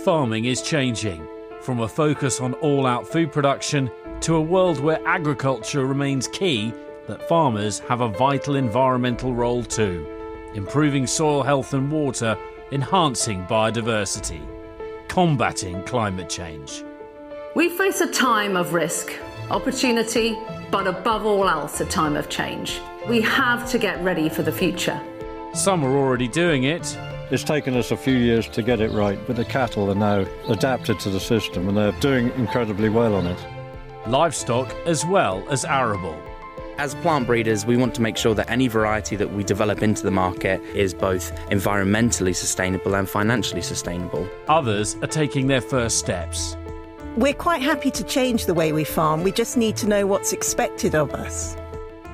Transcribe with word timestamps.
farming 0.00 0.46
is 0.46 0.62
changing 0.62 1.26
from 1.60 1.80
a 1.80 1.88
focus 1.88 2.40
on 2.40 2.54
all 2.54 2.86
out 2.86 3.06
food 3.06 3.32
production 3.32 3.90
to 4.20 4.36
a 4.36 4.40
world 4.40 4.80
where 4.80 5.00
agriculture 5.06 5.86
remains 5.86 6.28
key, 6.28 6.72
that 7.06 7.26
farmers 7.28 7.78
have 7.80 8.00
a 8.00 8.08
vital 8.08 8.56
environmental 8.56 9.34
role 9.34 9.62
too, 9.62 10.06
improving 10.54 11.06
soil 11.06 11.42
health 11.42 11.74
and 11.74 11.90
water, 11.90 12.36
enhancing 12.72 13.44
biodiversity, 13.46 14.40
combating 15.08 15.82
climate 15.84 16.28
change. 16.28 16.84
We 17.54 17.70
face 17.70 18.00
a 18.00 18.12
time 18.12 18.56
of 18.56 18.72
risk, 18.72 19.12
opportunity, 19.50 20.38
but 20.70 20.86
above 20.86 21.24
all 21.24 21.48
else, 21.48 21.80
a 21.80 21.86
time 21.86 22.16
of 22.16 22.28
change. 22.28 22.80
We 23.08 23.20
have 23.22 23.68
to 23.70 23.78
get 23.78 24.02
ready 24.02 24.28
for 24.28 24.42
the 24.42 24.52
future. 24.52 25.00
Some 25.54 25.84
are 25.84 25.96
already 25.96 26.28
doing 26.28 26.64
it. 26.64 26.96
It's 27.30 27.44
taken 27.44 27.76
us 27.76 27.90
a 27.90 27.96
few 27.96 28.16
years 28.16 28.48
to 28.48 28.62
get 28.62 28.80
it 28.80 28.90
right, 28.90 29.18
but 29.26 29.36
the 29.36 29.44
cattle 29.44 29.90
are 29.90 29.94
now 29.94 30.24
adapted 30.48 30.98
to 31.00 31.10
the 31.10 31.20
system 31.20 31.68
and 31.68 31.76
they're 31.76 31.92
doing 32.00 32.30
incredibly 32.36 32.88
well 32.88 33.14
on 33.14 33.26
it. 33.26 33.38
Livestock 34.06 34.74
as 34.86 35.04
well 35.04 35.46
as 35.50 35.66
arable. 35.66 36.18
As 36.78 36.94
plant 36.94 37.26
breeders, 37.26 37.66
we 37.66 37.76
want 37.76 37.94
to 37.96 38.00
make 38.00 38.16
sure 38.16 38.34
that 38.34 38.48
any 38.48 38.66
variety 38.66 39.14
that 39.16 39.30
we 39.30 39.44
develop 39.44 39.82
into 39.82 40.04
the 40.04 40.10
market 40.10 40.62
is 40.74 40.94
both 40.94 41.34
environmentally 41.50 42.34
sustainable 42.34 42.94
and 42.94 43.06
financially 43.06 43.60
sustainable. 43.60 44.26
Others 44.48 44.96
are 45.02 45.06
taking 45.06 45.48
their 45.48 45.60
first 45.60 45.98
steps. 45.98 46.56
We're 47.18 47.34
quite 47.34 47.60
happy 47.60 47.90
to 47.90 48.04
change 48.04 48.46
the 48.46 48.54
way 48.54 48.72
we 48.72 48.84
farm, 48.84 49.22
we 49.22 49.32
just 49.32 49.58
need 49.58 49.76
to 49.78 49.86
know 49.86 50.06
what's 50.06 50.32
expected 50.32 50.94
of 50.94 51.12
us. 51.12 51.58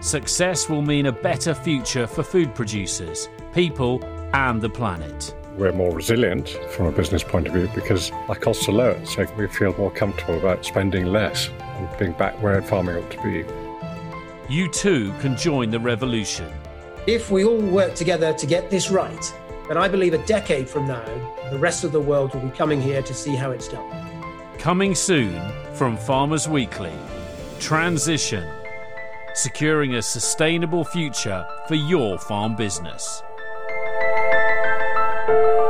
Success 0.00 0.68
will 0.68 0.82
mean 0.82 1.06
a 1.06 1.12
better 1.12 1.54
future 1.54 2.08
for 2.08 2.24
food 2.24 2.52
producers, 2.54 3.28
people, 3.52 4.00
and 4.34 4.60
the 4.60 4.68
planet. 4.68 5.32
We're 5.56 5.72
more 5.72 5.94
resilient 5.94 6.48
from 6.70 6.86
a 6.86 6.92
business 6.92 7.22
point 7.22 7.46
of 7.46 7.54
view 7.54 7.70
because 7.72 8.10
our 8.28 8.34
costs 8.34 8.68
are 8.68 8.72
lower, 8.72 9.06
so 9.06 9.24
we 9.38 9.46
feel 9.46 9.72
more 9.78 9.92
comfortable 9.92 10.36
about 10.36 10.64
spending 10.64 11.06
less 11.06 11.48
and 11.60 11.88
being 11.98 12.12
back 12.12 12.42
where 12.42 12.60
farming 12.60 12.96
ought 12.96 13.10
to 13.12 13.22
be. 13.22 13.44
You 14.52 14.68
too 14.72 15.12
can 15.20 15.36
join 15.36 15.70
the 15.70 15.78
revolution. 15.78 16.52
If 17.06 17.30
we 17.30 17.44
all 17.44 17.60
work 17.60 17.94
together 17.94 18.32
to 18.32 18.46
get 18.46 18.70
this 18.70 18.90
right, 18.90 19.34
then 19.68 19.76
I 19.76 19.86
believe 19.86 20.14
a 20.14 20.26
decade 20.26 20.68
from 20.68 20.88
now, 20.88 21.04
the 21.50 21.58
rest 21.58 21.84
of 21.84 21.92
the 21.92 22.00
world 22.00 22.34
will 22.34 22.40
be 22.40 22.56
coming 22.56 22.82
here 22.82 23.02
to 23.02 23.14
see 23.14 23.36
how 23.36 23.52
it's 23.52 23.68
done. 23.68 23.88
Coming 24.58 24.96
soon 24.96 25.40
from 25.74 25.96
Farmers 25.96 26.48
Weekly 26.48 26.92
Transition 27.60 28.50
Securing 29.34 29.94
a 29.94 30.02
sustainable 30.02 30.84
future 30.84 31.46
for 31.66 31.74
your 31.74 32.18
farm 32.18 32.56
business. 32.56 33.22
Oh. 35.26 35.63